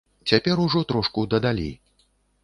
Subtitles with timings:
[0.29, 1.67] Цяпер ужо трошку дадалі.